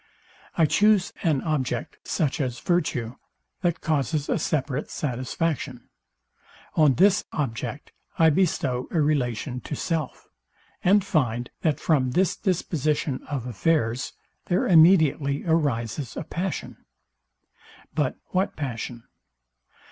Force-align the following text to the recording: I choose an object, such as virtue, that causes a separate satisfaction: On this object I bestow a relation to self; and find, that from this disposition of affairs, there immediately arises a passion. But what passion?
I 0.57 0.65
choose 0.65 1.13
an 1.21 1.43
object, 1.43 1.99
such 2.07 2.41
as 2.41 2.59
virtue, 2.59 3.17
that 3.61 3.81
causes 3.81 4.29
a 4.29 4.39
separate 4.39 4.89
satisfaction: 4.89 5.89
On 6.73 6.95
this 6.95 7.23
object 7.31 7.91
I 8.17 8.31
bestow 8.31 8.87
a 8.89 8.99
relation 8.99 9.59
to 9.61 9.75
self; 9.75 10.27
and 10.83 11.05
find, 11.05 11.51
that 11.61 11.79
from 11.79 12.13
this 12.17 12.35
disposition 12.35 13.21
of 13.27 13.45
affairs, 13.45 14.13
there 14.45 14.65
immediately 14.65 15.43
arises 15.45 16.17
a 16.17 16.23
passion. 16.23 16.77
But 17.93 18.15
what 18.31 18.55
passion? 18.55 19.03